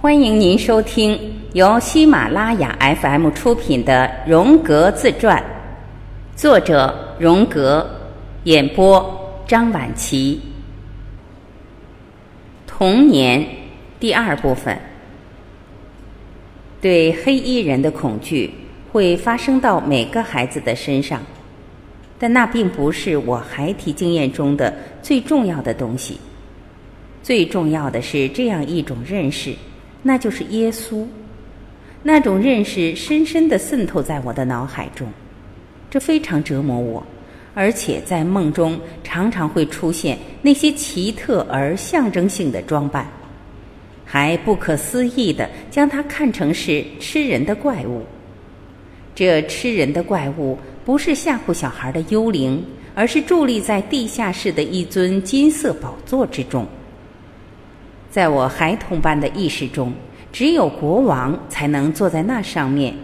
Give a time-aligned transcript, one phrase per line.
[0.00, 1.18] 欢迎您收听
[1.54, 5.42] 由喜马拉雅 FM 出品的《荣格自传》，
[6.40, 7.84] 作者荣格，
[8.44, 10.40] 演播张晚琪。
[12.64, 13.44] 童年
[13.98, 14.78] 第二部分，
[16.80, 18.54] 对黑衣人的恐惧
[18.92, 21.20] 会发生到每个孩子的身上，
[22.20, 24.72] 但那并不是我孩提经验中的
[25.02, 26.20] 最重要的东西。
[27.20, 29.52] 最重要的是这样一种认识。
[30.08, 31.04] 那就是耶稣，
[32.02, 35.06] 那种认识深深的渗透在我的脑海中，
[35.90, 37.06] 这非常折磨我，
[37.52, 43.06] 而且在梦中常常会出现那些奇特而象征性的装扮，
[44.02, 48.02] 还不可思议的将它看成是吃人的怪物。
[49.14, 56.66] 这吃人的怪物不是吓唬小孩的幽灵，而是伫立在地下室的一尊金色宝座之中。
[58.10, 59.92] 在我孩童般的意识中，
[60.32, 62.94] 只有国王才能坐在那上面，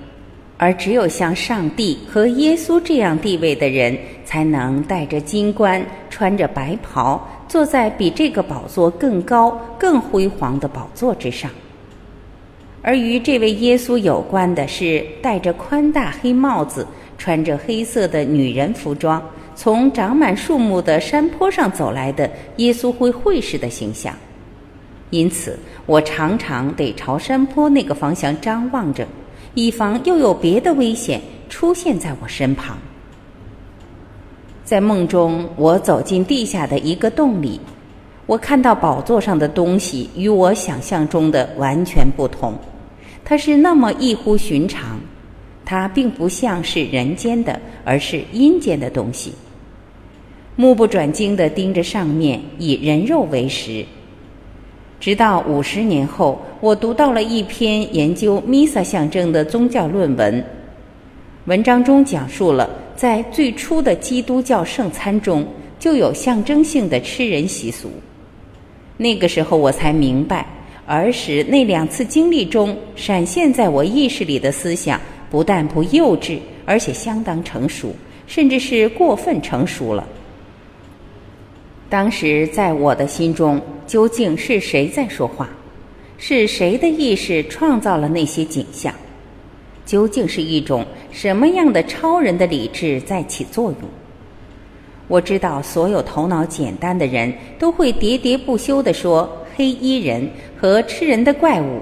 [0.57, 11.51] 而只有像上帝和耶稣这样地位的人，才能戴着金冠、穿着白袍，坐在比这个宝座更高、更辉煌的宝座之上。
[12.81, 19.23] 而与这位耶稣有关的是，戴着宽大黑帽子、穿着黑色的女人服装，
[19.55, 24.15] 从长满树木的山坡上走来的耶稣会会士的形象。
[25.15, 29.07] 因此，我常常得朝山坡那个方向张望着，
[29.55, 32.77] 以防又有别的危险出现在我身旁。
[34.65, 37.61] 在梦中，我走进地下的一个洞里，
[38.27, 42.53] 我看到宝座上的东西与我想象中的完全不同，
[43.25, 44.99] 它是那么异乎寻常，
[45.65, 49.33] 它并不像是人间的，而是阴间的东西。
[50.57, 53.87] 目不转睛地盯着上面，以人肉为食。
[55.05, 60.43] 直到五十年后，我读到了一篇研究弥撒象征的宗教论文。
[61.45, 65.47] 文章中讲述了，在最初的基督教圣餐中
[65.79, 67.91] 就有象征性的吃人习俗。
[68.97, 70.47] 那个时候，我才明白，
[70.87, 74.99] 儿时那两次经历中闪现在我意识里的思想，
[75.31, 77.95] 不但不幼稚，而且相当成熟，
[78.27, 80.03] 甚至是过分成熟了。
[81.95, 83.63] 当时在我的心中。
[83.87, 85.49] 究竟是谁在说话？
[86.19, 88.93] 是谁的意识创造了那些景象？
[89.87, 93.81] 究竟是一种什么样的超人的理智在起作用？
[95.07, 100.29] 我知道，所有头脑简单的人都会喋喋不休地说“黑衣人”
[100.59, 101.81] 和“吃人的怪物”，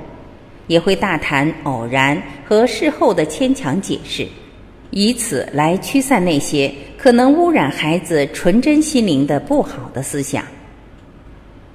[0.69, 4.27] 也会大谈偶然和事后的牵强解释，
[4.91, 6.71] 以此来驱散那些
[7.03, 10.45] 可能污染孩子纯真心灵的不好的思想。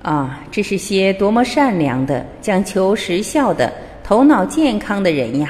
[0.01, 3.69] 啊，这是些多么善良的、讲求实效的、
[4.05, 5.49] 头脑健康的人呀！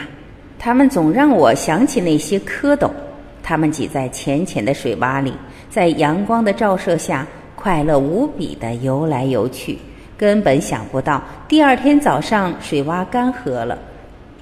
[0.57, 2.89] 他们总让我想起那些蝌蚪，
[3.43, 5.31] 他们挤在浅浅的水洼里，
[5.69, 9.77] 在阳光的照射下，快乐无比的游来游去，
[10.17, 13.77] 根本想不到第二天早上水洼干涸了，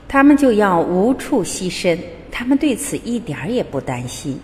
[0.07, 1.99] 他们就要无处栖身。
[2.31, 4.39] 他们对此一点儿也不担心。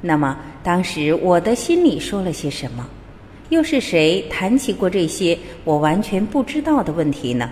[0.00, 2.88] 那么，当时我的心里说了些什么？
[3.48, 7.50] 又是谁谈起过这些我完全不知道的问题呢？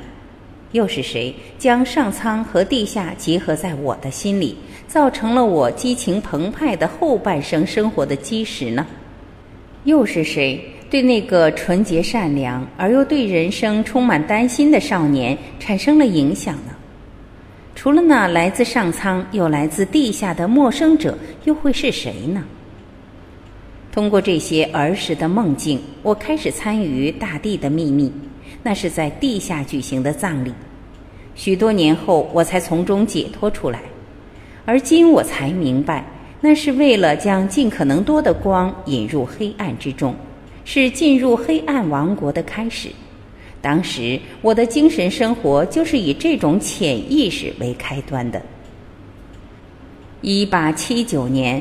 [0.72, 4.56] 又是谁将上苍和地下结合在我的心里，
[4.86, 8.86] 造成了我激情澎湃的后半生生活的基石呢？
[9.84, 16.75] 又是谁对那个纯洁善良而又对人生充满担心的少年产生了影响呢？
[17.76, 22.42] 除了那来自上苍又来自地下的陌生者，又会是谁呢？
[23.92, 28.10] 通过这些儿时的梦境，我开始参与大地的秘密。
[28.62, 30.52] 那是在地下举行的葬礼。
[31.34, 33.80] 许多年后，我才从中解脱出来。
[34.64, 36.02] 而今我才明白，
[36.40, 40.16] 那是为了将尽可能多的光引入黑暗之中，
[40.64, 42.88] 是进入黑暗王国的开始。
[43.66, 48.40] 当时，我的精神生活就是以这种潜意识为开端的。
[50.20, 51.60] 一八七九年，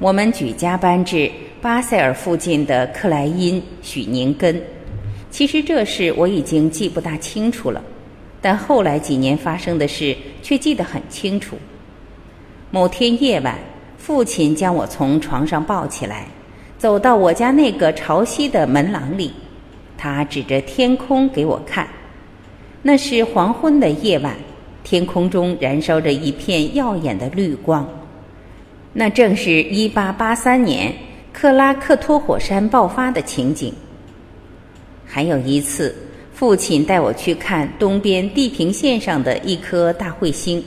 [0.00, 1.30] 我们举家搬至。
[1.62, 4.60] 巴塞尔附近的克莱因许宁根，
[5.30, 7.80] 其实这事我已经记不大清楚了，
[8.42, 11.56] 但后来几年发生的事却记得很清楚。
[12.72, 13.56] 某天夜晚，
[13.96, 16.26] 父亲将我从床上抱起来，
[16.76, 19.32] 走到我家那个朝西的门廊里，
[19.96, 21.86] 他指着天空给我看。
[22.82, 24.36] 那是黄昏的夜晚，
[24.82, 27.88] 天空中燃烧着一片耀眼的绿光，
[28.92, 30.92] 那正是一八八三年。
[31.32, 33.74] 克拉克托火山爆发的情景。
[35.04, 35.92] 还有一次，
[36.32, 40.64] 父亲带我去看东边地平线上的一颗大彗星。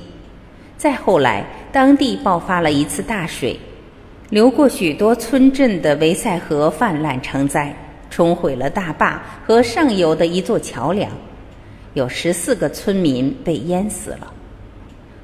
[0.75, 3.57] 再后来，当地爆发了一次大水，
[4.29, 7.74] 流过许多村镇的维塞河泛滥成灾，
[8.09, 11.12] 冲毁了大坝和上游的一座桥梁，
[11.94, 14.33] 有十四个村民被淹死了。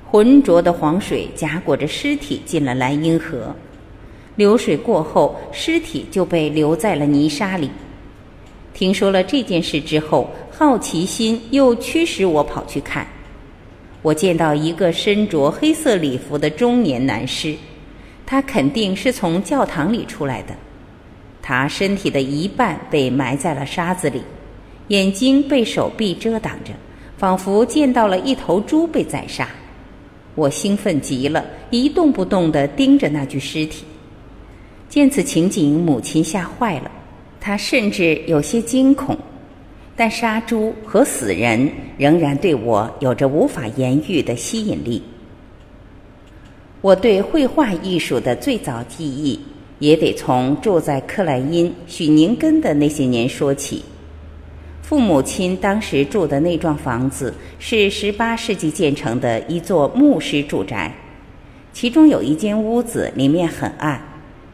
[0.09, 3.55] 浑浊的黄水夹裹着尸体进了莱茵河，
[4.35, 7.69] 流水过后，尸体就被留在了泥沙里。
[8.73, 13.07] 听说了这件事之后，好奇心又驱使我跑去看。
[14.01, 17.55] 我见到一个身着黑色礼服的中年男尸，
[18.25, 20.53] 他肯定是从教堂里出来的。
[21.45, 24.23] 他身体的一半被埋在了沙子里，
[24.87, 26.71] 眼睛被手臂遮挡着，
[27.17, 29.47] 仿佛见到了一头猪被宰杀。
[30.35, 33.83] 我兴奋极了，一动不动地盯着那具尸体。
[34.87, 36.89] 见此情景，母亲吓坏了，
[37.41, 39.17] 她甚至有些惊恐。
[39.95, 41.69] 但杀猪和死人
[41.99, 45.03] 仍然对我有着无法言喻的吸引力。
[46.81, 49.39] 我对绘画艺术的最早记忆，
[49.83, 53.83] 也得从住在克莱因、许宁根的那些年说起。
[54.81, 60.95] 父母亲当时住的那幢房子是十八世纪建成的一座木式住宅，
[61.73, 64.01] 其中有一间屋子里面很暗，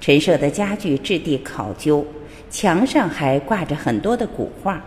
[0.01, 2.03] 陈设的家具质地考究，
[2.49, 4.83] 墙上还挂着很多的古画。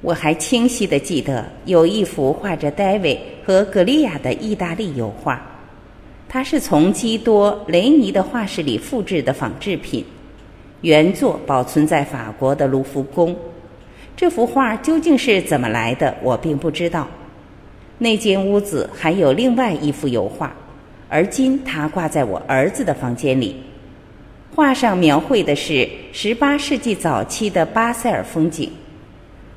[0.00, 5.38] 我还清晰地记得有一幅画着戴维和格利亚的意大利油画，
[6.32, 10.04] 它是从基多雷尼的画室里复制的仿制品，
[10.82, 13.36] 原作保存在法国的卢浮宫。
[14.16, 16.16] 这幅画究竟是怎么来的？
[16.22, 17.08] 我并不知道。
[17.98, 20.54] 那间屋子还有另外一幅油画，
[21.08, 23.56] 而今它挂在我儿子的房间里。
[24.54, 28.70] 画上描绘的是十八世纪早期的巴塞尔风景。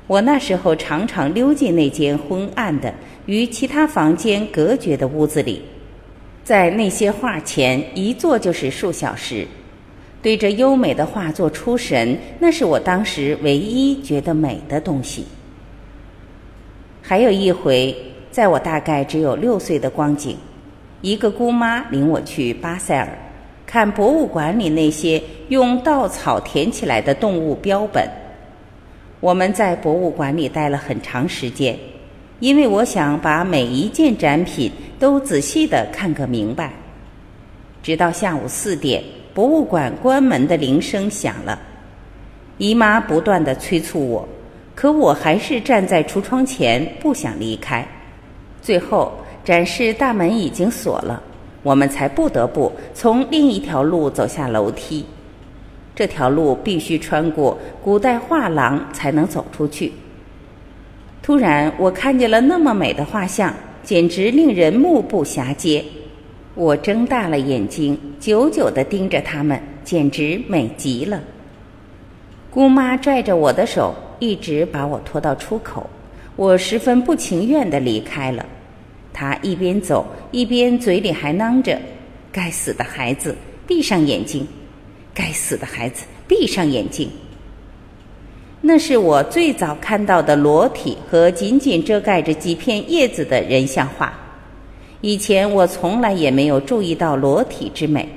[0.08, 2.92] 我那时候常常溜进那间昏暗的、
[3.26, 5.62] 与其他房间隔绝的屋子里，
[6.44, 9.46] 在那些画前一坐就是数小时。
[10.22, 15.26] 对着优美的画作出神，那是我当时唯一觉得美的东西。
[17.02, 17.94] 还有一回，
[18.30, 20.34] 在我大概只有六岁的光景，
[21.02, 23.08] 一个姑妈领我去巴塞尔，
[23.66, 28.08] 看博物馆里那些用稻草填起来的动物标本。
[29.20, 31.78] 我们在博物馆里待了很长时间，
[32.40, 36.72] 因为我想把每一件展品都仔细的看个明白。
[37.82, 39.02] 直到下午四点。
[39.34, 41.58] 博物馆关门的铃声响了，
[42.56, 44.28] 姨妈不断的催促我，
[44.76, 47.84] 可我还是站在橱窗前不想离开。
[48.62, 49.12] 最后，
[49.44, 51.20] 展示大门已经锁了，
[51.64, 55.04] 我们才不得不从另一条路走下楼梯。
[55.96, 59.92] 这条路必须穿过古代画廊才能走出去。
[61.24, 65.82] 突然，我看见了那么美的画像，简直令人目不暇接。
[66.54, 71.18] 我睁大了眼睛，久久地盯着他们，简直美极了。
[72.50, 75.88] 姑妈拽着我的手，一直把我拖到出口。
[76.36, 78.44] 我十分不情愿地离开了。
[79.10, 81.80] 她一边走，一边嘴里还囔着
[82.30, 83.34] ：“该死的孩子，
[83.66, 84.46] 闭上眼睛！
[85.14, 87.08] 该死的孩子，闭上眼睛！”
[88.66, 94.10] 那是我最早看到的裸体和仅仅遮盖着几片叶子的人像画。
[95.02, 98.08] 以前我从来也没有注意到裸体之美，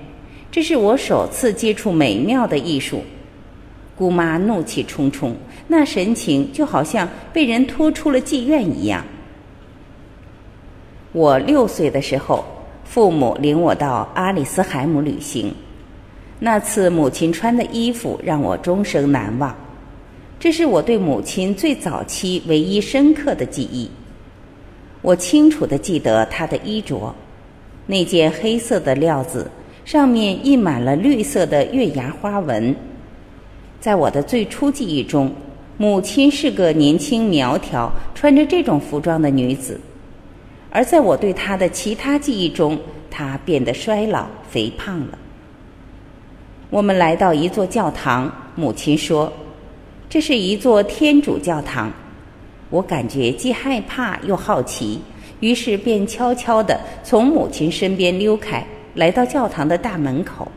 [0.50, 3.04] 这是我首次接触美妙的艺术。
[3.98, 5.36] 姑妈怒气冲冲，
[5.68, 9.04] 那神情就好像被人拖出了妓院一样。
[11.12, 12.46] 我六岁的时候，
[12.86, 15.54] 父母领我到阿里斯海姆旅行，
[16.40, 19.54] 那次母亲穿的衣服让我终生难忘，
[20.40, 23.90] 这是我对母亲最早期唯一深刻的记忆。
[25.02, 27.14] 我清楚地记得她的衣着，
[27.86, 29.50] 那件黑色的料子
[29.84, 32.76] 上面印满了绿色的月牙花纹。
[33.80, 35.32] 在我的最初记忆中，
[35.78, 39.76] 母亲是个年轻苗条、穿着这种服装的女子；
[40.70, 42.78] 而在我对她的其他记忆中，
[43.10, 45.18] 她变得衰老、肥胖了。
[46.70, 49.32] 我们来到一座教堂，母亲说
[50.10, 51.92] ：“这是一座天主教堂。”
[52.70, 55.00] 我感觉既害怕又好奇，
[55.40, 58.62] 于是便悄悄地从母亲身边溜开，
[58.94, 60.52] 来到教堂的大门口，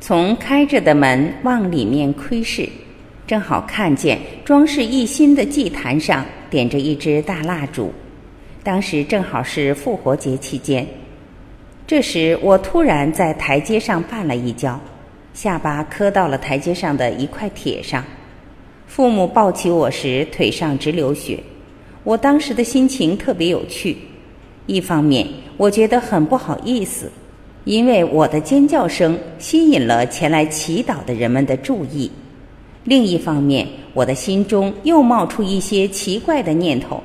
[0.00, 2.66] 从开着的门往里面窥视，
[3.26, 7.92] 正好看见装饰一新的祭坛上点着一支大蜡烛。
[8.62, 10.86] 当时正好是复活节期间，
[11.86, 14.80] 这时我突然在台阶上绊了一跤，
[15.34, 18.02] 下巴磕到了台阶上的一块铁上。
[18.86, 21.38] 父母抱起我时，腿上直流血。
[22.04, 23.96] 我当时的心情特别有趣，
[24.66, 25.26] 一方面
[25.56, 27.10] 我觉得很不好意思，
[27.64, 32.08] 因为我的尖叫声吸引了前来祈祷的人们的注意；
[32.84, 37.02] 另一方面，我的心中又冒出一些奇怪的念头：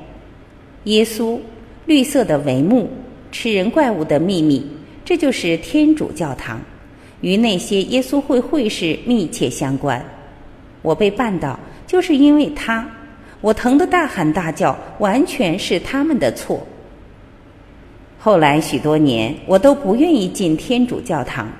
[0.84, 1.38] 耶稣、
[1.86, 2.88] 绿色的帷幕、
[3.32, 4.64] 吃人怪物的秘密，
[5.04, 6.60] 这就是天主教堂，
[7.22, 10.02] 与那些耶稣会会士密切相关。
[10.80, 12.86] 我被绊倒，就是因为他。
[13.40, 16.64] 我疼得大喊大叫，完全是他们的错。
[18.16, 21.50] 后来许多年，我都不愿意进天主教堂，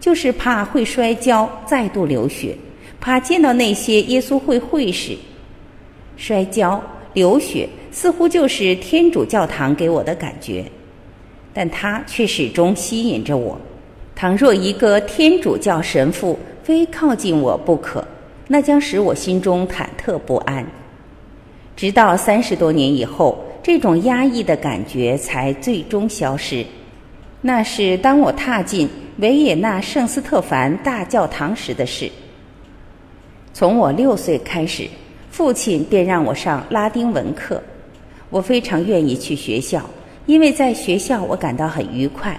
[0.00, 2.56] 就是怕会摔跤、再度流血，
[3.00, 5.16] 怕见到那些耶稣会会士。
[6.16, 6.82] 摔跤、
[7.12, 10.64] 流血似乎就是天主教堂给我的感觉，
[11.54, 13.56] 但它却始终吸引着我。
[14.16, 18.04] 倘若一个天主教神父非靠近我不可，
[18.48, 20.66] 那将使我心中忐忑不安。
[21.76, 26.66] 直到三十多年以后，这种压抑的感觉才最终消失。
[27.40, 28.88] 那是当我踏进
[29.18, 32.10] 维也纳圣斯特凡大教堂时的事。
[33.52, 34.88] 从我六岁开始，
[35.30, 37.62] 父亲便让我上拉丁文课。
[38.30, 39.88] 我非常愿意去学校，
[40.26, 42.38] 因为在学校我感到很愉快。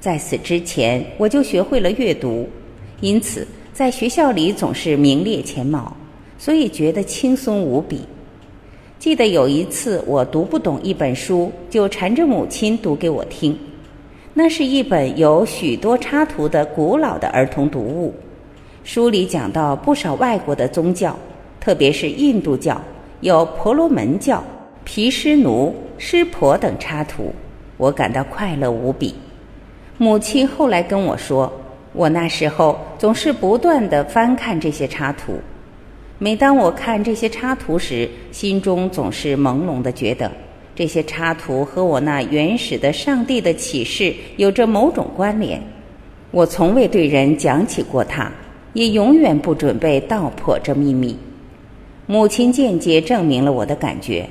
[0.00, 2.48] 在此之前，我就学会了阅读，
[3.00, 3.46] 因此
[3.76, 5.94] 在学校里总是名列前茅，
[6.38, 8.00] 所以觉得轻松无比。
[8.98, 13.54] 记得有一次，我读不懂一本书，就缠着母亲读给我听。
[14.32, 18.14] 那是一本有许多插图的古老的儿童读物，
[18.82, 21.14] 书里讲到不少外国的宗教，
[21.60, 22.80] 特别是印度教，
[23.20, 24.42] 有婆罗门教、
[24.84, 27.30] 毗湿奴、湿婆等插图，
[27.76, 29.14] 我感到快乐无比。
[29.98, 31.52] 母亲后来跟我说，
[31.96, 35.40] 我那时候总是不断的翻看这些插图。
[36.18, 40.30] 每当我看这些插图时，心中总是朦胧的觉得，
[40.74, 45.58] 这些插图和我那原始的上帝的启示有着某种关联。
[46.32, 48.30] 我从未对人讲起过它，
[48.74, 51.18] 也永远不准备道破这秘密。
[52.04, 54.28] 母亲间接证明了我的感觉。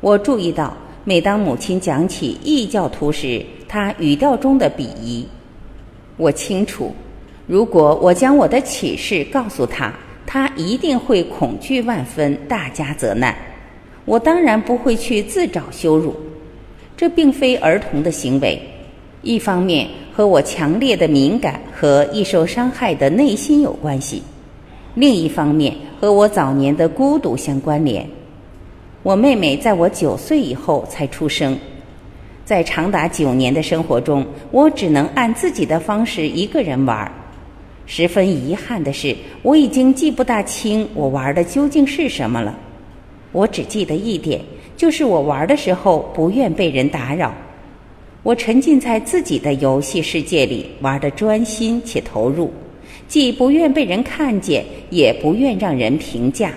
[0.00, 5.26] 我注意到，每当母亲讲起异教徒时，她语调中的鄙夷。
[6.16, 6.94] 我清楚，
[7.46, 9.92] 如果我将我的启示告诉她。
[10.24, 13.36] 他一定会恐惧万分，大加责难。
[14.06, 16.16] 我当然不会去自找羞辱，
[16.96, 18.58] 这并非儿童的行为。
[19.20, 24.22] 一方面和我强烈的敏感和易受伤害的内心有关系，
[24.94, 28.08] 另一方面和我早年的孤独相关联。
[29.02, 31.58] 我妹妹在我九岁以后才出生，
[32.44, 37.12] 在长达九年的生活中，我只能按自己的方式一个人玩儿。
[37.86, 42.56] 十分遗憾的是，我已经记不大清我玩的究竟是什么了。
[43.32, 44.40] 我只记得一点，
[44.76, 47.34] 就是我玩的时候不愿被人打扰，
[48.22, 52.52] 我沉浸在自己的游戏世界里，玩的专心且投入，
[53.08, 56.52] 既不愿被人看见，也不愿让人评价。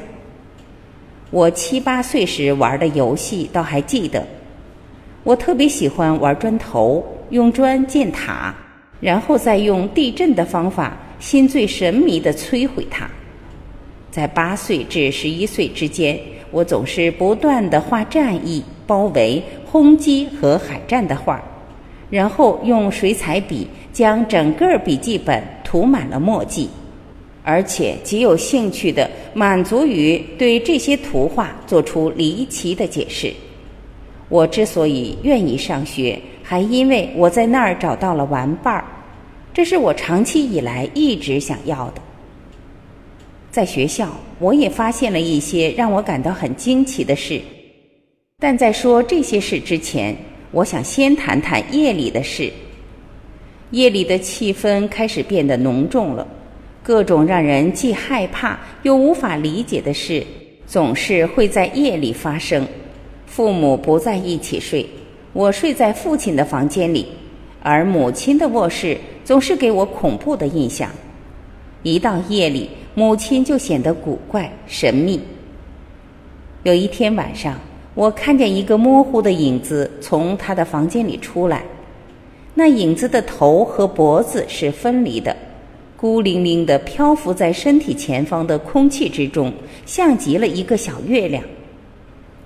[1.31, 4.25] 我七八岁时玩的游戏倒还记得，
[5.25, 8.53] 我特别喜欢玩砖头，用砖建塔，
[9.01, 10.96] 然后再用地震的方法。
[11.17, 13.10] 心醉神迷地摧毁它。
[14.12, 16.20] 在八岁至十一岁之间，
[16.51, 21.41] 我总是不断地画战役、包围、轰击和海战的画，
[22.12, 26.70] 然后用水彩笔将整个笔记本涂满了墨迹，
[27.44, 33.34] 而且极有兴趣地满足于对这些图画做出离奇的解释。
[34.27, 38.86] 我之所以愿意上学，还因为我在那儿找到了玩伴儿。
[39.53, 42.01] 这是我长期以来一直想要的。
[43.51, 47.39] 在学校，我也发现了一些让我感到很惊奇的事。
[48.38, 50.13] 但在说这些事之前，
[50.51, 52.51] 我想先谈谈夜里的事。
[53.72, 56.27] 夜里的气氛开始变得浓重了，
[56.84, 60.22] 各种让人既害怕又无法理解的事，
[60.67, 62.67] 总是会在夜里发生。
[63.35, 64.87] 父母不在一起睡，
[65.33, 67.05] 我睡在父亲的房间里，
[67.61, 68.97] 而母亲的卧室。
[69.25, 70.89] 总是给我恐怖的印象。
[71.83, 75.19] 一到夜里，母亲就显得古怪神秘。
[76.63, 77.59] 有一天晚上，
[77.93, 81.65] 我看见一个模糊的影子从她的房间里出来，
[82.53, 85.35] 那影子的头和脖子是分离的，
[85.97, 89.51] 孤零零的漂浮在身体前方的空气之中，
[89.85, 91.43] 像极了一个小月亮。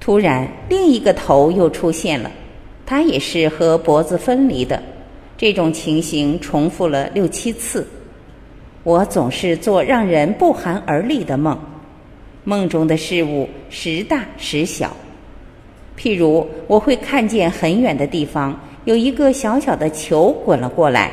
[0.09, 2.31] 突然，另一个头又出现了，
[2.83, 4.81] 它也是和脖子分离的。
[5.37, 7.87] 这种情形重复了六七次，
[8.81, 11.55] 我总是做让人不寒而栗的梦。
[12.43, 14.97] 梦中的事物时大时小。
[15.95, 21.11] 譬如，我会看见很远的地方有一个小小的球滚了过来，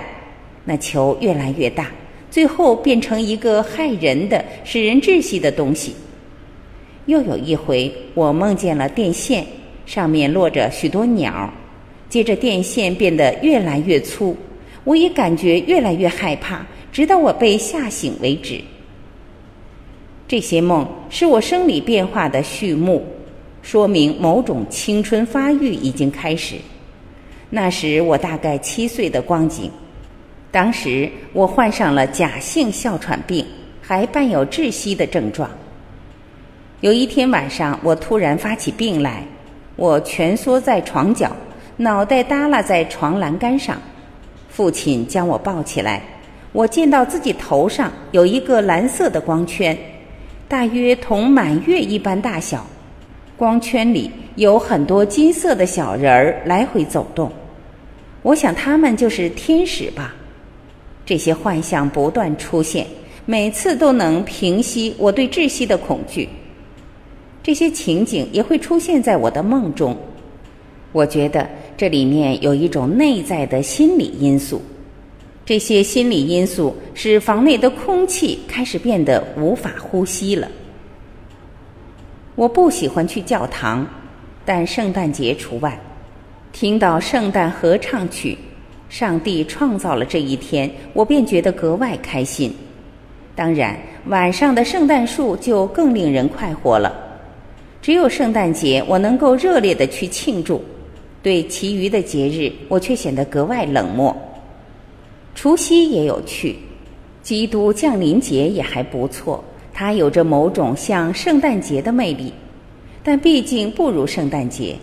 [0.65, 1.91] 那球越来越大，
[2.31, 5.95] 最后变成一个害人的、使人窒息的东西。
[7.07, 9.47] 又有一回，我梦见了电线，
[9.87, 11.53] 上面落着许多鸟，
[12.09, 14.37] 接着电线变得越来越粗，
[14.85, 18.61] 我也感觉越来越害怕，直到我被吓醒为止。
[20.29, 23.05] 这些梦是我生理变化的序幕，
[23.63, 26.57] 说明某种青春发育已经开始。
[27.49, 29.71] 那时我大概七岁的光景，
[30.51, 33.47] 当时我患上了假性哮喘病，
[33.81, 35.49] 还伴有窒息的症状。
[36.83, 39.23] 有一天晚上，我突然发起病来，
[39.76, 41.35] 我蜷缩在床角，
[41.78, 43.80] 脑袋耷拉在床栏杆上。
[44.50, 46.02] 父亲将我抱起来，
[46.52, 49.76] 我见到自己头上有一个蓝色的光圈。
[50.49, 52.66] 大约同满月一般大小，
[53.38, 57.33] 光圈里有很多金色的小人儿来回走动。
[58.21, 60.14] 我想他们就是天使吧。
[61.06, 62.87] 这些幻象不断出现，
[63.25, 66.28] 每次都能平息我对窒息的恐惧。
[67.47, 69.97] 这些情景也会出现在我的梦中。
[70.91, 74.61] 我觉得这里面有一种内在的心理因素。
[75.45, 80.49] 这些心理因素使房内的空气开始变得无法呼吸了。
[82.35, 83.87] 我不喜欢去教堂，
[84.45, 85.79] 但圣诞节除外。
[86.50, 88.37] 听到圣诞合唱曲，
[88.88, 92.53] 上帝创造了这一天，我便觉得格外开心。
[93.37, 97.05] 当然，晚上的圣诞树就更令人快活了。
[97.87, 100.61] 只有圣诞节，我能够热烈的去庆祝；
[101.23, 104.12] 对其余的节日，我却显得格外冷漠。
[105.37, 106.57] 除夕也有趣，
[107.23, 112.33] 基督降临节也还不错，它有着某种像圣诞节的魅力，
[113.05, 114.75] 但毕竟不如圣诞节。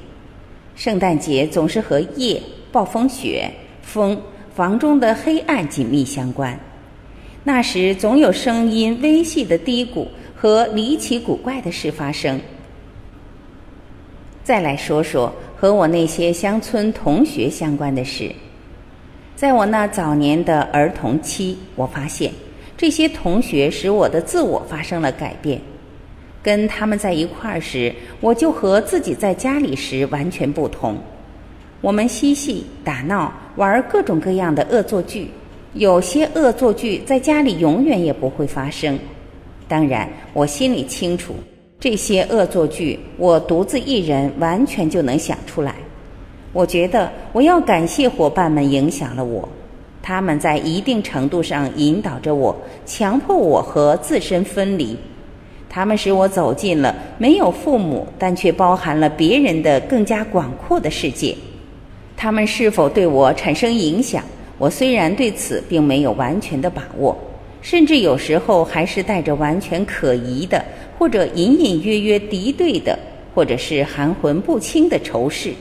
[0.74, 2.42] 圣诞节总是和夜、
[2.72, 3.52] 暴风雪、
[3.82, 4.18] 风、
[4.56, 6.58] 房中的黑暗紧密相关，
[7.44, 12.40] 那时总有声音微细的低谷和离奇古怪的事发生。
[14.44, 18.32] 再来说说和我那些乡村同学相关的事。
[19.36, 22.32] 在我那早年的儿童期，我发现
[22.78, 25.60] 这些同学使我的自我发生了改变。
[26.42, 30.98] 跟他们在一块儿时，我就和自己在家里时完全不同。
[31.80, 35.32] 我们嬉戏、打闹、玩各种各样的恶作剧。
[35.74, 39.00] 有些恶作剧在家里永远也不会发生。
[39.68, 41.34] 当然，我心里清楚，
[41.84, 45.76] 这些恶作剧我独自一人完全就能想出来。
[46.54, 49.50] 我觉得我要感谢伙伴们影响了我，
[50.02, 54.98] 他们在一定程度上引导着我，强迫我和自身分离。
[55.70, 61.36] 他们使我走进了没有父母但却包含了别人的更加广阔的世界。
[62.16, 64.24] 他们是否对我产生影响？
[64.58, 67.14] 我虽然对此并没有完全的把握，
[67.64, 70.64] 甚至有时候还是带着完全可疑的，
[71.00, 73.00] 或者隐隐约约敌对的，
[73.34, 75.54] 或者是含混不清的仇视。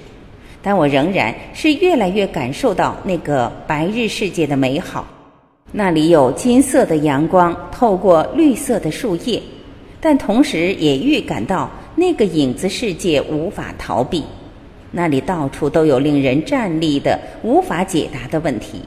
[0.61, 5.07] 但我仍然是越来越感受到那个白日世界的美好，
[5.71, 9.41] 那里有金色的阳光透过绿色的树叶，
[10.01, 14.25] 但同时也预感到那个影子世界无法逃避，
[14.91, 18.83] 那里到处都有令人站立的无法解答的问题。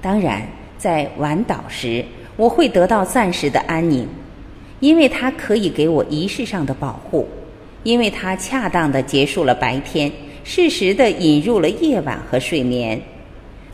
[0.00, 0.42] 当然，
[0.78, 2.04] 在晚岛时，
[2.36, 4.06] 我会得到暂时的安宁，
[4.80, 7.26] 因为它可以给我仪式上的保护，
[7.82, 10.10] 因为它恰当的结束了白天。
[10.48, 13.00] 适时的引入了夜晚和睡眠，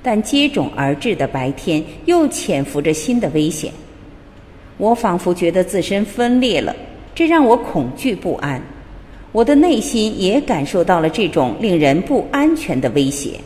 [0.03, 3.71] 但接踵而至的白天又潜伏着新的危险。
[4.79, 6.75] 我仿佛觉得自身分裂了，
[7.15, 8.59] 这让我恐惧不安。
[9.33, 13.39] 我的内心也感受到了这种令人不安全的威胁。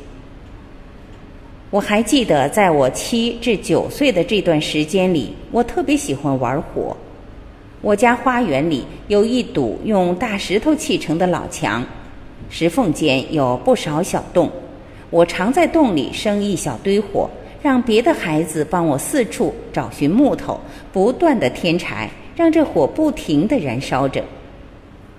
[1.71, 6.97] 我还记得，在我七至九岁的这段时间里，我特别喜欢玩火。
[7.83, 11.85] 我家花园里有一堵用大石头砌成的老墙。
[12.49, 14.49] 石缝间有不少小洞，
[15.11, 17.29] 我常在洞里生一小堆火，
[17.61, 20.61] 让别的孩子帮我四处找寻木头，
[20.93, 24.23] 不断的添柴，让这火不停的燃烧着。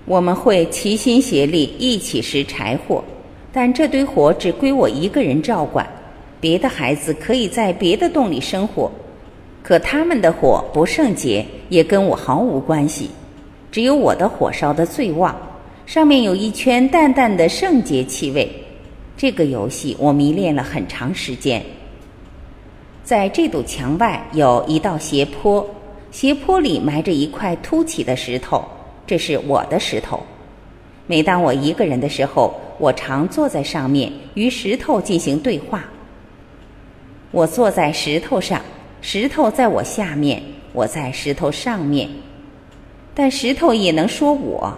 [0.06, 3.04] 我们会齐心协力一起拾柴火，
[3.52, 5.86] 但这堆火只归我一个人照管，
[6.40, 8.90] 别的孩子可以在别的洞里生火，
[9.62, 13.10] 可他们的火不圣洁，也跟我毫无关系，
[13.72, 15.36] 只有我的火烧得最旺。
[15.84, 18.48] 上面有一圈淡淡的圣洁气味。
[19.16, 21.60] 这个游戏我迷恋了很长时间。
[23.02, 25.66] 在这堵墙外有一道斜坡，
[26.10, 28.62] 斜坡里埋着一块凸起的石头，
[29.06, 30.22] 这是我的石头。
[31.06, 35.84] 每当我一个人的时候，我常坐在上面与石头进行对话。
[37.30, 38.60] 我坐在石头上，
[39.02, 42.08] 石头在我下面，我在石头上面。
[43.14, 44.72] 但石头也能说我，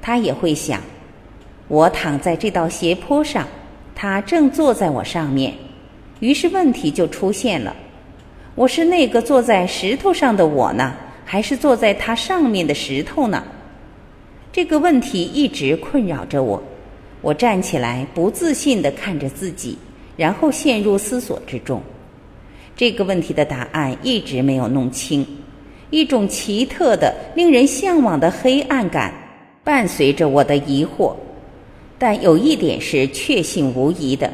[0.00, 0.80] 他也会想：
[1.66, 3.48] 我躺在这道斜坡上，
[3.94, 5.52] 他正坐在我上面。
[6.20, 7.74] 于是问题就出现了。
[8.54, 13.42] 我是那个坐在石头上的我呢，还是坐在它上面的石头呢？
[14.52, 16.62] 这个问题一直困扰着我。
[17.22, 19.78] 我站起来，不自信地看着自己，
[20.20, 21.80] 然后陷入思索之中。
[22.76, 25.26] 这个问题的答案一直没有弄清。
[25.88, 29.14] 一种奇特的、令人向往的黑暗感
[29.64, 31.14] 伴随着我的疑惑。
[31.98, 34.30] 但有一点是确信无疑的。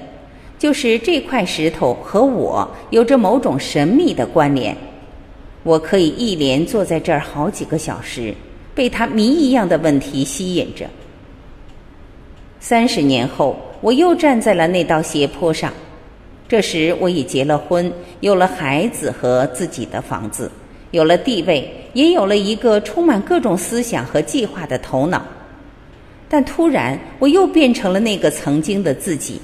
[0.59, 4.77] 就是这块石头和我有着某种神秘的关联，
[5.63, 8.35] 我可以一连坐在这儿好几个小时，
[8.75, 10.85] 被它谜一样的问题吸引着。
[12.59, 15.73] 三十年后，我又站在了那道斜坡上，
[16.49, 20.51] 这时我已结了婚，有了孩子和自己的房子，
[20.91, 25.23] 有了地位，也有了一个充满各种思想和计划的头脑。
[26.29, 29.41] 但突然，我又变成了那个曾经的自己。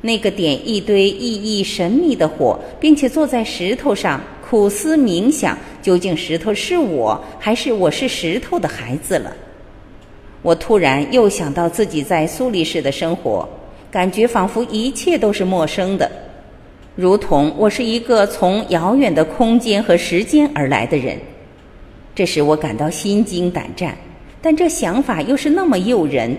[0.00, 9.34] 那个点一堆意义神秘的火，并且坐在石头上苦思冥想，究竟石头是我还是我是石头的孩子了？
[10.44, 13.48] 我突然又想到自己在苏黎世的生活，
[13.90, 16.10] 感觉仿佛一切都是陌生的，
[16.94, 21.18] 如同我是一个从遥远的空间和时间而来的人。
[22.14, 23.96] 这使我感到心惊胆战，
[24.42, 26.36] 但这想法又是那么诱人。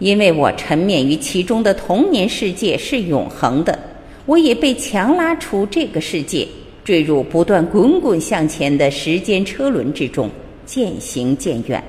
[0.00, 3.78] 因为我沉湎于其中的童年世界是永恒的，
[4.26, 6.48] 我也被强拉出这个世界，
[6.84, 10.28] 坠入不断滚滚向前的时间车轮之中，
[10.66, 11.80] 渐行渐远。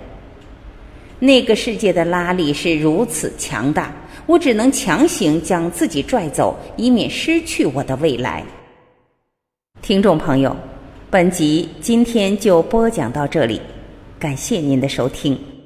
[1.19, 3.91] 那个世界的拉力是如此强大，
[4.27, 8.43] 我只能强行将自己拽走，以免失去我的未来。
[9.82, 10.56] 听众朋友，
[11.10, 13.60] 本集今天就播讲到这里，
[14.19, 15.57] 感谢您的收听。